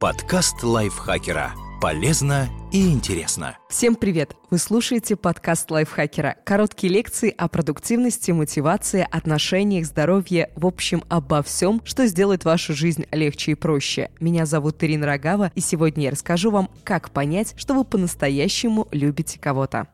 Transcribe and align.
Подкаст 0.00 0.62
лайфхакера. 0.62 1.52
Полезно 1.78 2.48
и 2.72 2.90
интересно. 2.90 3.58
Всем 3.68 3.94
привет! 3.94 4.34
Вы 4.48 4.56
слушаете 4.56 5.14
подкаст 5.14 5.70
лайфхакера. 5.70 6.36
Короткие 6.46 6.90
лекции 6.90 7.34
о 7.36 7.48
продуктивности, 7.48 8.30
мотивации, 8.30 9.06
отношениях, 9.10 9.84
здоровье, 9.84 10.52
в 10.56 10.64
общем, 10.64 11.04
обо 11.10 11.42
всем, 11.42 11.82
что 11.84 12.06
сделает 12.06 12.46
вашу 12.46 12.72
жизнь 12.72 13.04
легче 13.12 13.52
и 13.52 13.54
проще. 13.54 14.10
Меня 14.20 14.46
зовут 14.46 14.82
Ирина 14.82 15.04
Рогава, 15.04 15.52
и 15.54 15.60
сегодня 15.60 16.04
я 16.04 16.12
расскажу 16.12 16.50
вам, 16.50 16.70
как 16.82 17.10
понять, 17.10 17.52
что 17.58 17.74
вы 17.74 17.84
по-настоящему 17.84 18.88
любите 18.92 19.38
кого-то. 19.38 19.86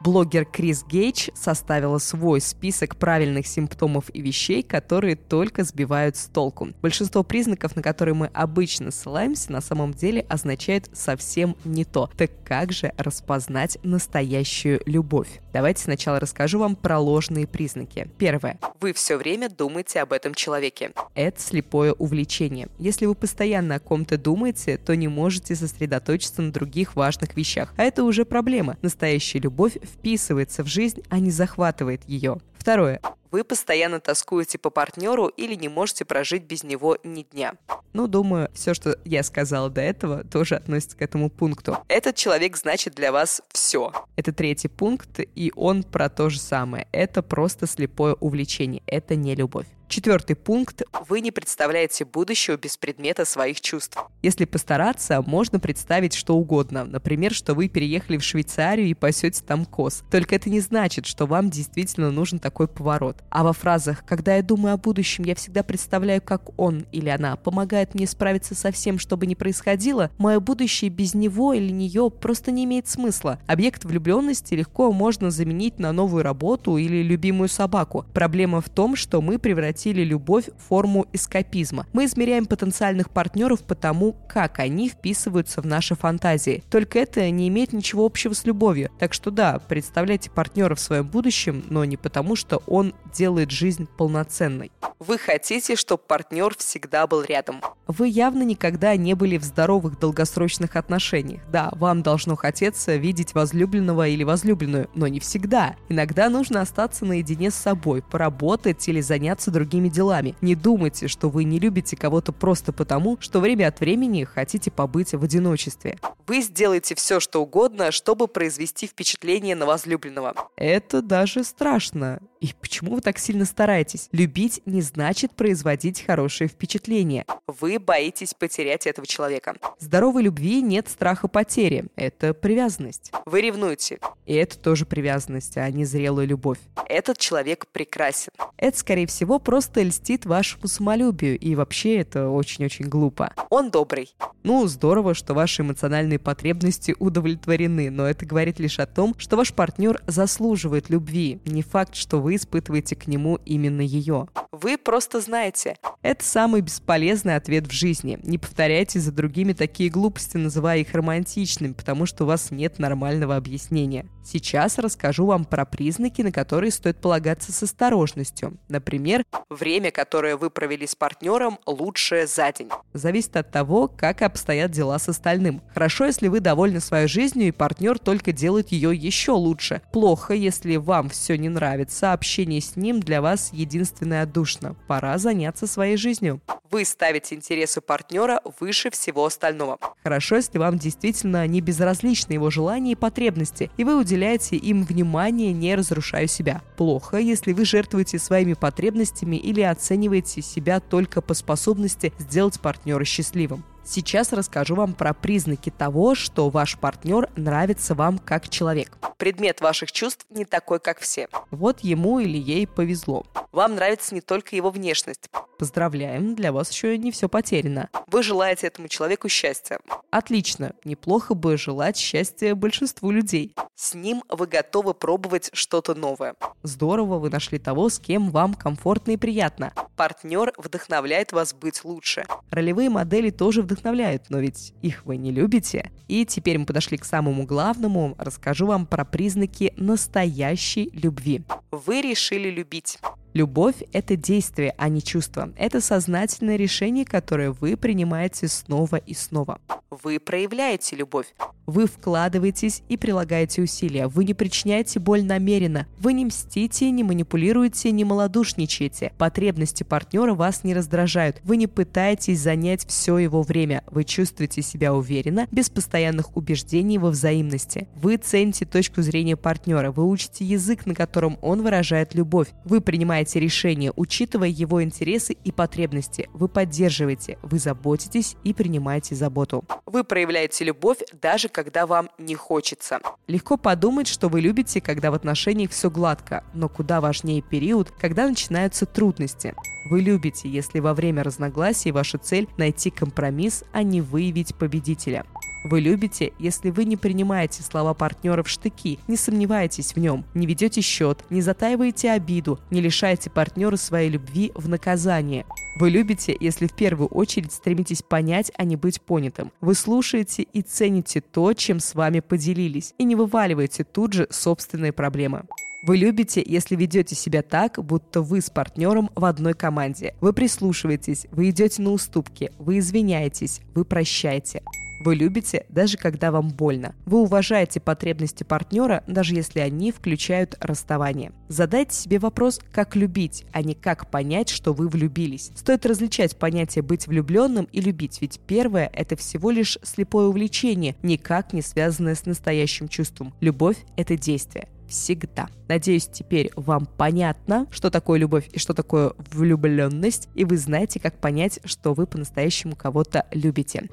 Блогер 0.00 0.44
Крис 0.44 0.84
Гейдж 0.84 1.28
составила 1.34 1.98
свой 1.98 2.40
список 2.40 2.96
правильных 2.96 3.46
симптомов 3.48 4.04
и 4.14 4.20
вещей, 4.20 4.62
которые 4.62 5.16
только 5.16 5.64
сбивают 5.64 6.16
с 6.16 6.26
толку. 6.26 6.68
Большинство 6.80 7.24
признаков, 7.24 7.74
на 7.74 7.82
которые 7.82 8.14
мы 8.14 8.26
обычно 8.32 8.92
ссылаемся, 8.92 9.50
на 9.50 9.60
самом 9.60 9.92
деле 9.92 10.24
означают 10.28 10.88
совсем 10.92 11.56
не 11.64 11.84
то. 11.84 12.10
Так 12.16 12.30
как 12.44 12.72
же 12.72 12.92
распознать 12.96 13.76
настоящую 13.82 14.80
любовь? 14.86 15.40
Давайте 15.52 15.82
сначала 15.82 16.20
расскажу 16.20 16.60
вам 16.60 16.76
про 16.76 17.00
ложные 17.00 17.48
признаки. 17.48 18.08
Первое. 18.18 18.58
Вы 18.80 18.92
все 18.92 19.16
время 19.16 19.48
думаете 19.50 20.00
об 20.00 20.12
этом 20.12 20.34
человеке. 20.34 20.92
Это 21.16 21.40
слепое 21.40 21.92
увлечение. 21.92 22.68
Если 22.78 23.06
вы 23.06 23.16
постоянно 23.16 23.76
о 23.76 23.80
ком-то 23.80 24.16
думаете, 24.16 24.76
то 24.76 24.94
не 24.94 25.08
можете 25.08 25.56
сосредоточиться 25.56 26.42
на 26.42 26.52
других 26.52 26.94
важных 26.94 27.36
вещах. 27.36 27.74
А 27.76 27.82
это 27.82 28.04
уже 28.04 28.24
проблема. 28.24 28.76
Настоящая 28.82 29.40
любовь 29.40 29.78
в 29.82 29.97
вписывается 29.98 30.62
в 30.62 30.66
жизнь, 30.66 31.02
а 31.08 31.18
не 31.18 31.30
захватывает 31.30 32.02
ее. 32.06 32.38
Второе. 32.56 33.00
Вы 33.30 33.44
постоянно 33.44 34.00
тоскуете 34.00 34.56
по 34.56 34.70
партнеру 34.70 35.26
или 35.26 35.54
не 35.54 35.68
можете 35.68 36.06
прожить 36.06 36.44
без 36.44 36.62
него 36.62 36.96
ни 37.04 37.24
дня. 37.24 37.54
Ну, 37.92 38.06
думаю, 38.06 38.48
все, 38.54 38.72
что 38.72 38.98
я 39.04 39.22
сказала 39.22 39.68
до 39.68 39.82
этого, 39.82 40.24
тоже 40.24 40.54
относится 40.54 40.96
к 40.96 41.02
этому 41.02 41.28
пункту. 41.28 41.76
Этот 41.88 42.16
человек 42.16 42.56
значит 42.56 42.94
для 42.94 43.12
вас 43.12 43.42
все. 43.50 43.92
Это 44.16 44.32
третий 44.32 44.68
пункт, 44.68 45.20
и 45.34 45.52
он 45.56 45.82
про 45.82 46.08
то 46.08 46.30
же 46.30 46.40
самое. 46.40 46.86
Это 46.92 47.22
просто 47.22 47.66
слепое 47.66 48.14
увлечение, 48.14 48.82
это 48.86 49.14
не 49.14 49.34
любовь. 49.34 49.66
Четвертый 49.88 50.36
пункт. 50.36 50.82
Вы 51.08 51.22
не 51.22 51.30
представляете 51.30 52.04
будущего 52.04 52.58
без 52.58 52.76
предмета 52.76 53.24
своих 53.24 53.62
чувств. 53.62 53.96
Если 54.22 54.44
постараться, 54.44 55.22
можно 55.22 55.58
представить 55.58 56.12
что 56.12 56.36
угодно. 56.36 56.84
Например, 56.84 57.32
что 57.32 57.54
вы 57.54 57.68
переехали 57.68 58.18
в 58.18 58.22
Швейцарию 58.22 58.88
и 58.88 58.92
пасете 58.92 59.42
там 59.46 59.64
коз. 59.64 60.04
Только 60.10 60.34
это 60.34 60.50
не 60.50 60.60
значит, 60.60 61.06
что 61.06 61.24
вам 61.24 61.48
действительно 61.48 62.10
нужен 62.10 62.38
такой 62.38 62.68
поворот. 62.68 63.16
А 63.30 63.42
во 63.42 63.54
фразах 63.54 64.04
«когда 64.04 64.36
я 64.36 64.42
думаю 64.42 64.74
о 64.74 64.76
будущем, 64.76 65.24
я 65.24 65.34
всегда 65.34 65.62
представляю, 65.62 66.20
как 66.20 66.50
он 66.60 66.84
или 66.92 67.08
она 67.08 67.36
помогает 67.36 67.94
мне 67.94 68.06
справиться 68.06 68.54
со 68.54 68.70
всем, 68.70 68.98
что 68.98 69.16
бы 69.16 69.26
ни 69.26 69.34
происходило, 69.34 70.10
мое 70.18 70.38
будущее 70.38 70.90
без 70.90 71.14
него 71.14 71.54
или 71.54 71.70
нее 71.72 72.10
просто 72.10 72.50
не 72.50 72.64
имеет 72.64 72.88
смысла. 72.88 73.38
Объект 73.46 73.86
влюбленности 73.86 74.52
легко 74.52 74.92
можно 74.92 75.30
заменить 75.30 75.78
на 75.78 75.92
новую 75.92 76.24
работу 76.24 76.76
или 76.76 77.02
любимую 77.02 77.48
собаку. 77.48 78.04
Проблема 78.12 78.60
в 78.60 78.68
том, 78.68 78.94
что 78.94 79.22
мы 79.22 79.38
превратились 79.38 79.77
превратили 79.78 80.02
любовь 80.02 80.46
в 80.46 80.68
форму 80.68 81.06
эскапизма. 81.12 81.86
Мы 81.92 82.06
измеряем 82.06 82.46
потенциальных 82.46 83.10
партнеров 83.10 83.62
по 83.62 83.74
тому, 83.74 84.16
как 84.28 84.58
они 84.58 84.88
вписываются 84.88 85.62
в 85.62 85.66
наши 85.66 85.94
фантазии. 85.94 86.64
Только 86.68 86.98
это 86.98 87.30
не 87.30 87.48
имеет 87.48 87.72
ничего 87.72 88.04
общего 88.04 88.32
с 88.32 88.44
любовью. 88.44 88.90
Так 88.98 89.14
что 89.14 89.30
да, 89.30 89.60
представляйте 89.68 90.30
партнера 90.30 90.74
в 90.74 90.80
своем 90.80 91.06
будущем, 91.06 91.64
но 91.70 91.84
не 91.84 91.96
потому, 91.96 92.34
что 92.34 92.62
он 92.66 92.92
делает 93.14 93.50
жизнь 93.50 93.86
полноценной. 93.96 94.72
Вы 94.98 95.16
хотите, 95.16 95.76
чтобы 95.76 96.02
партнер 96.08 96.56
всегда 96.56 97.06
был 97.06 97.22
рядом. 97.22 97.60
Вы 97.86 98.08
явно 98.08 98.42
никогда 98.42 98.96
не 98.96 99.14
были 99.14 99.38
в 99.38 99.44
здоровых 99.44 99.98
долгосрочных 100.00 100.74
отношениях. 100.74 101.40
Да, 101.52 101.70
вам 101.76 102.02
должно 102.02 102.34
хотеться 102.34 102.96
видеть 102.96 103.32
возлюбленного 103.32 104.08
или 104.08 104.24
возлюбленную, 104.24 104.90
но 104.94 105.06
не 105.06 105.20
всегда. 105.20 105.76
Иногда 105.88 106.28
нужно 106.28 106.62
остаться 106.62 107.04
наедине 107.04 107.52
с 107.52 107.54
собой, 107.54 108.02
поработать 108.02 108.88
или 108.88 109.00
заняться 109.00 109.52
другими 109.68 109.90
делами. 109.90 110.34
Не 110.40 110.54
думайте, 110.54 111.08
что 111.08 111.28
вы 111.28 111.44
не 111.44 111.58
любите 111.58 111.94
кого-то 111.94 112.32
просто 112.32 112.72
потому, 112.72 113.18
что 113.20 113.40
время 113.40 113.68
от 113.68 113.80
времени 113.80 114.24
хотите 114.24 114.70
побыть 114.70 115.12
в 115.12 115.22
одиночестве. 115.22 115.98
Вы 116.26 116.40
сделаете 116.40 116.94
все, 116.94 117.20
что 117.20 117.42
угодно, 117.42 117.90
чтобы 117.90 118.28
произвести 118.28 118.86
впечатление 118.86 119.54
на 119.54 119.66
возлюбленного. 119.66 120.34
Это 120.56 121.02
даже 121.02 121.44
страшно. 121.44 122.20
И 122.40 122.52
почему 122.60 122.94
вы 122.94 123.00
так 123.00 123.18
сильно 123.18 123.44
стараетесь? 123.44 124.08
Любить 124.12 124.62
не 124.64 124.80
значит 124.80 125.32
производить 125.34 126.04
хорошее 126.04 126.48
впечатление. 126.48 127.24
Вы 127.46 127.78
боитесь 127.78 128.34
потерять 128.34 128.86
этого 128.86 129.06
человека. 129.06 129.56
Здоровой 129.80 130.22
любви 130.22 130.62
нет 130.62 130.88
страха 130.88 131.28
потери. 131.28 131.86
Это 131.96 132.34
привязанность. 132.34 133.10
Вы 133.26 133.40
ревнуете. 133.40 133.98
И 134.26 134.34
это 134.34 134.58
тоже 134.58 134.86
привязанность, 134.86 135.56
а 135.56 135.68
не 135.70 135.84
зрелая 135.84 136.26
любовь. 136.26 136.58
Этот 136.88 137.18
человек 137.18 137.66
прекрасен. 137.72 138.32
Это, 138.56 138.78
скорее 138.78 139.06
всего, 139.06 139.38
просто 139.38 139.57
льстит 139.82 140.26
вашему 140.26 140.68
самолюбию. 140.68 141.38
И 141.38 141.54
вообще 141.54 141.96
это 141.96 142.28
очень-очень 142.28 142.86
глупо. 142.86 143.32
Он 143.50 143.70
добрый. 143.70 144.14
Ну, 144.42 144.66
здорово, 144.66 145.14
что 145.14 145.34
ваши 145.34 145.62
эмоциональные 145.62 146.18
потребности 146.18 146.94
удовлетворены, 146.98 147.90
но 147.90 148.06
это 148.06 148.24
говорит 148.24 148.58
лишь 148.58 148.78
о 148.78 148.86
том, 148.86 149.14
что 149.18 149.36
ваш 149.36 149.52
партнер 149.52 150.00
заслуживает 150.06 150.90
любви. 150.90 151.40
Не 151.44 151.62
факт, 151.62 151.94
что 151.94 152.18
вы 152.18 152.36
испытываете 152.36 152.96
к 152.96 153.06
нему 153.06 153.38
именно 153.44 153.80
ее. 153.80 154.28
Вы 154.60 154.76
просто 154.76 155.20
знаете. 155.20 155.76
Это 156.02 156.24
самый 156.24 156.62
бесполезный 156.62 157.36
ответ 157.36 157.68
в 157.68 157.72
жизни. 157.72 158.18
Не 158.24 158.38
повторяйте 158.38 158.98
за 158.98 159.12
другими 159.12 159.52
такие 159.52 159.88
глупости, 159.88 160.36
называя 160.36 160.78
их 160.78 160.92
романтичными, 160.94 161.74
потому 161.74 162.06
что 162.06 162.24
у 162.24 162.26
вас 162.26 162.50
нет 162.50 162.80
нормального 162.80 163.36
объяснения. 163.36 164.06
Сейчас 164.24 164.78
расскажу 164.78 165.26
вам 165.26 165.44
про 165.44 165.64
признаки, 165.64 166.22
на 166.22 166.32
которые 166.32 166.70
стоит 166.70 167.00
полагаться 167.00 167.52
с 167.52 167.62
осторожностью. 167.62 168.58
Например, 168.68 169.24
время, 169.48 169.90
которое 169.90 170.36
вы 170.36 170.50
провели 170.50 170.86
с 170.86 170.94
партнером, 170.94 171.58
лучшее 171.64 172.26
за 172.26 172.52
день. 172.52 172.68
Зависит 172.92 173.36
от 173.36 173.50
того, 173.50 173.88
как 173.88 174.22
обстоят 174.22 174.70
дела 174.70 174.98
с 174.98 175.08
остальным. 175.08 175.62
Хорошо, 175.72 176.06
если 176.06 176.28
вы 176.28 176.40
довольны 176.40 176.80
своей 176.80 177.08
жизнью 177.08 177.48
и 177.48 177.52
партнер 177.52 177.98
только 177.98 178.32
делает 178.32 178.70
ее 178.70 178.94
еще 178.94 179.32
лучше. 179.32 179.82
Плохо, 179.92 180.34
если 180.34 180.76
вам 180.76 181.08
все 181.08 181.38
не 181.38 181.48
нравится, 181.48 182.12
общение 182.12 182.60
с 182.60 182.76
ним 182.76 183.00
для 183.00 183.22
вас 183.22 183.50
единственное 183.52 184.22
отдушно. 184.48 184.76
Пора 184.86 185.18
заняться 185.18 185.66
своей 185.66 185.96
жизнью. 185.96 186.40
Вы 186.70 186.84
ставите 186.84 187.34
интересы 187.34 187.80
партнера 187.80 188.40
выше 188.60 188.90
всего 188.90 189.24
остального. 189.24 189.78
Хорошо, 190.02 190.36
если 190.36 190.58
вам 190.58 190.78
действительно 190.78 191.46
не 191.46 191.60
безразличны 191.60 192.34
его 192.34 192.50
желания 192.50 192.92
и 192.92 192.96
потребности, 192.96 193.70
и 193.76 193.84
вы 193.84 193.98
уделяете 193.98 194.56
им 194.56 194.84
внимание, 194.84 195.52
не 195.52 195.74
разрушая 195.74 196.26
себя. 196.26 196.62
Плохо, 196.76 197.18
если 197.18 197.52
вы 197.52 197.64
жертвуете 197.64 198.18
своими 198.18 198.54
потребностями 198.54 199.36
или 199.36 199.62
оцениваете 199.62 200.42
себя 200.42 200.80
только 200.80 201.22
по 201.22 201.34
способности 201.34 202.12
сделать 202.18 202.60
партнера 202.60 203.04
счастливым. 203.04 203.64
Сейчас 203.90 204.34
расскажу 204.34 204.74
вам 204.74 204.92
про 204.92 205.14
признаки 205.14 205.70
того, 205.70 206.14
что 206.14 206.50
ваш 206.50 206.78
партнер 206.78 207.30
нравится 207.36 207.94
вам 207.94 208.18
как 208.18 208.50
человек. 208.50 208.98
Предмет 209.16 209.62
ваших 209.62 209.92
чувств 209.92 210.26
не 210.28 210.44
такой, 210.44 210.78
как 210.78 211.00
все. 211.00 211.26
Вот 211.50 211.80
ему 211.80 212.18
или 212.18 212.36
ей 212.36 212.66
повезло. 212.66 213.24
Вам 213.50 213.76
нравится 213.76 214.14
не 214.14 214.20
только 214.20 214.54
его 214.54 214.68
внешность. 214.68 215.30
Поздравляем, 215.58 216.34
для 216.34 216.52
вас 216.52 216.70
еще 216.70 216.98
не 216.98 217.10
все 217.10 217.30
потеряно. 217.30 217.88
Вы 218.08 218.22
желаете 218.22 218.66
этому 218.66 218.88
человеку 218.88 219.30
счастья. 219.30 219.80
Отлично, 220.10 220.72
неплохо 220.84 221.32
бы 221.32 221.56
желать 221.56 221.96
счастья 221.96 222.54
большинству 222.54 223.10
людей. 223.10 223.54
С 223.74 223.94
ним 223.94 224.22
вы 224.28 224.46
готовы 224.46 224.92
пробовать 224.92 225.48
что-то 225.54 225.94
новое. 225.94 226.34
Здорово, 226.62 227.18
вы 227.18 227.30
нашли 227.30 227.58
того, 227.58 227.88
с 227.88 227.98
кем 227.98 228.30
вам 228.30 228.52
комфортно 228.52 229.12
и 229.12 229.16
приятно. 229.16 229.72
Партнер 229.98 230.52
вдохновляет 230.56 231.32
вас 231.32 231.52
быть 231.52 231.84
лучше. 231.84 232.24
Ролевые 232.52 232.88
модели 232.88 233.30
тоже 233.30 233.62
вдохновляют, 233.62 234.30
но 234.30 234.38
ведь 234.38 234.72
их 234.80 235.04
вы 235.04 235.16
не 235.16 235.32
любите. 235.32 235.90
И 236.06 236.24
теперь 236.24 236.56
мы 236.56 236.66
подошли 236.66 236.96
к 236.98 237.04
самому 237.04 237.44
главному. 237.44 238.14
Расскажу 238.16 238.66
вам 238.66 238.86
про 238.86 239.04
признаки 239.04 239.74
настоящей 239.76 240.88
любви. 240.92 241.42
Вы 241.72 242.00
решили 242.00 242.48
любить. 242.48 243.00
Любовь— 243.34 243.76
это 243.92 244.16
действие, 244.16 244.74
а 244.78 244.88
не 244.88 245.02
чувство. 245.02 245.52
Это 245.56 245.80
сознательное 245.80 246.56
решение, 246.56 247.04
которое 247.04 247.52
вы 247.52 247.76
принимаете 247.76 248.48
снова 248.48 248.96
и 248.96 249.14
снова. 249.14 249.60
Вы 249.90 250.18
проявляете 250.20 250.96
любовь. 250.96 251.26
Вы 251.66 251.86
вкладываетесь 251.86 252.82
и 252.88 252.96
прилагаете 252.96 253.60
усилия. 253.60 254.06
Вы 254.06 254.24
не 254.24 254.32
причиняете 254.32 255.00
боль 255.00 255.22
намеренно. 255.22 255.86
Вы 255.98 256.14
не 256.14 256.24
мстите, 256.24 256.90
не 256.90 257.02
манипулируете, 257.02 257.90
не 257.90 258.04
малодушничаете. 258.04 259.12
Потребности 259.18 259.82
партнера 259.82 260.34
вас 260.34 260.64
не 260.64 260.74
раздражают. 260.74 261.40
Вы 261.44 261.58
не 261.58 261.66
пытаетесь 261.66 262.40
занять 262.40 262.86
все 262.86 263.18
его 263.18 263.42
время. 263.42 263.82
Вы 263.90 264.04
чувствуете 264.04 264.62
себя 264.62 264.94
уверенно, 264.94 265.46
без 265.50 265.68
постоянных 265.68 266.36
убеждений 266.36 266.96
во 266.96 267.10
взаимности. 267.10 267.86
Вы 267.96 268.16
цените 268.16 268.64
точку 268.64 269.02
зрения 269.02 269.36
партнера. 269.36 269.90
Вы 269.90 270.06
учите 270.06 270.46
язык, 270.46 270.86
на 270.86 270.94
котором 270.94 271.38
он 271.42 271.62
выражает 271.62 272.14
любовь. 272.14 272.48
Вы 272.64 272.80
принимаете 272.80 273.17
принимаете 273.18 273.40
решения, 273.40 273.92
учитывая 273.96 274.48
его 274.48 274.82
интересы 274.82 275.36
и 275.44 275.50
потребности. 275.50 276.28
Вы 276.32 276.48
поддерживаете, 276.48 277.38
вы 277.42 277.58
заботитесь 277.58 278.36
и 278.44 278.54
принимаете 278.54 279.16
заботу. 279.16 279.64
Вы 279.86 280.04
проявляете 280.04 280.64
любовь, 280.64 280.98
даже 281.20 281.48
когда 281.48 281.86
вам 281.86 282.10
не 282.18 282.36
хочется. 282.36 283.00
Легко 283.26 283.56
подумать, 283.56 284.06
что 284.06 284.28
вы 284.28 284.40
любите, 284.40 284.80
когда 284.80 285.10
в 285.10 285.14
отношениях 285.14 285.72
все 285.72 285.90
гладко, 285.90 286.44
но 286.54 286.68
куда 286.68 287.00
важнее 287.00 287.42
период, 287.42 287.90
когда 287.90 288.28
начинаются 288.28 288.86
трудности. 288.86 289.54
Вы 289.90 290.02
любите, 290.02 290.48
если 290.48 290.78
во 290.78 290.94
время 290.94 291.24
разногласий 291.24 291.90
ваша 291.90 292.18
цель– 292.18 292.46
найти 292.56 292.90
компромисс, 292.90 293.64
а 293.72 293.82
не 293.82 294.00
выявить 294.00 294.54
победителя. 294.54 295.24
Вы 295.64 295.80
любите, 295.80 296.32
если 296.38 296.70
вы 296.70 296.84
не 296.84 296.96
принимаете 296.96 297.62
слова 297.62 297.94
партнера 297.94 298.42
в 298.42 298.48
штыки, 298.48 298.98
не 299.08 299.16
сомневаетесь 299.16 299.94
в 299.94 299.98
нем, 299.98 300.24
не 300.34 300.46
ведете 300.46 300.80
счет, 300.80 301.24
не 301.30 301.40
затаиваете 301.40 302.12
обиду, 302.12 302.60
не 302.70 302.80
лишаете 302.80 303.30
партнера 303.30 303.76
своей 303.76 304.10
любви 304.10 304.52
в 304.54 304.68
наказание. 304.68 305.44
Вы 305.78 305.90
любите, 305.90 306.36
если 306.38 306.66
в 306.66 306.74
первую 306.74 307.08
очередь 307.08 307.52
стремитесь 307.52 308.02
понять, 308.02 308.50
а 308.56 308.64
не 308.64 308.76
быть 308.76 309.00
понятым. 309.00 309.52
Вы 309.60 309.74
слушаете 309.74 310.42
и 310.42 310.62
цените 310.62 311.20
то, 311.20 311.52
чем 311.52 311.80
с 311.80 311.94
вами 311.94 312.20
поделились, 312.20 312.94
и 312.98 313.04
не 313.04 313.14
вываливаете 313.14 313.84
тут 313.84 314.12
же 314.12 314.26
собственные 314.30 314.92
проблемы. 314.92 315.44
Вы 315.84 315.96
любите, 315.96 316.42
если 316.44 316.74
ведете 316.74 317.14
себя 317.14 317.42
так, 317.42 317.78
будто 317.84 318.20
вы 318.20 318.40
с 318.40 318.50
партнером 318.50 319.10
в 319.14 319.24
одной 319.24 319.54
команде. 319.54 320.16
Вы 320.20 320.32
прислушиваетесь, 320.32 321.26
вы 321.30 321.50
идете 321.50 321.82
на 321.82 321.90
уступки, 321.90 322.50
вы 322.58 322.78
извиняетесь, 322.78 323.60
вы 323.74 323.84
прощаете. 323.84 324.62
Вы 325.00 325.14
любите, 325.14 325.64
даже 325.68 325.96
когда 325.96 326.30
вам 326.30 326.48
больно. 326.48 326.94
Вы 327.06 327.20
уважаете 327.20 327.80
потребности 327.80 328.44
партнера, 328.44 329.04
даже 329.06 329.34
если 329.34 329.60
они 329.60 329.92
включают 329.92 330.56
расставание. 330.60 331.32
Задайте 331.48 331.94
себе 331.94 332.18
вопрос, 332.18 332.60
как 332.72 332.96
любить, 332.96 333.44
а 333.52 333.62
не 333.62 333.74
как 333.74 334.10
понять, 334.10 334.48
что 334.48 334.72
вы 334.72 334.88
влюбились. 334.88 335.50
Стоит 335.54 335.86
различать 335.86 336.36
понятие 336.36 336.82
«быть 336.82 337.06
влюбленным» 337.06 337.68
и 337.72 337.80
«любить», 337.80 338.20
ведь 338.20 338.40
первое– 338.46 338.90
это 338.92 339.16
всего 339.16 339.50
лишь 339.50 339.78
слепое 339.82 340.26
увлечение, 340.26 340.96
никак 341.02 341.52
не 341.52 341.62
связанное 341.62 342.14
с 342.14 342.26
настоящим 342.26 342.88
чувством. 342.88 343.34
Любовь– 343.40 343.76
это 343.96 344.16
действие 344.16 344.68
всегда. 344.88 345.48
Надеюсь, 345.68 346.08
теперь 346.10 346.50
вам 346.56 346.86
понятно, 346.86 347.66
что 347.70 347.90
такое 347.90 348.18
любовь 348.18 348.48
и 348.52 348.58
что 348.58 348.74
такое 348.74 349.12
влюбленность, 349.30 350.28
и 350.34 350.44
вы 350.44 350.56
знаете, 350.56 350.98
как 350.98 351.20
понять, 351.20 351.60
что 351.64 351.94
вы 351.94 352.06
по-настоящему 352.06 352.74
кого-то 352.74 353.26
любите. 353.32 353.88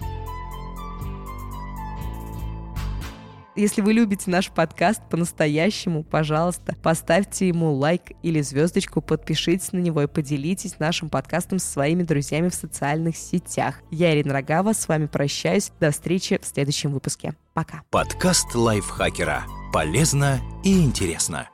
Если 3.56 3.82
вы 3.82 3.94
любите 3.94 4.30
наш 4.30 4.52
подкаст 4.52 5.02
по-настоящему, 5.10 6.04
пожалуйста, 6.04 6.76
поставьте 6.84 7.48
ему 7.48 7.72
лайк 7.72 8.12
или 8.22 8.42
звездочку, 8.42 9.02
подпишитесь 9.02 9.72
на 9.72 9.78
него 9.78 10.02
и 10.02 10.08
поделитесь 10.08 10.78
нашим 10.80 11.10
подкастом 11.10 11.60
со 11.60 11.72
своими 11.72 12.04
друзьями 12.04 12.50
в 12.50 12.54
социальных 12.54 13.16
сетях. 13.16 13.80
Я 13.92 14.14
Ирина 14.14 14.34
Рогава, 14.34 14.74
с 14.74 14.90
вами 14.90 15.06
прощаюсь. 15.06 15.72
До 15.80 15.92
встречи 15.92 16.38
в 16.42 16.46
следующем 16.46 16.92
выпуске. 16.92 17.34
Пока. 17.54 17.84
Подкаст 17.92 18.54
лайфхакера. 18.54 19.44
Полезно 19.72 20.42
и 20.66 20.84
интересно. 20.84 21.48